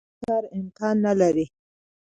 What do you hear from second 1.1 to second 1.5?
لري.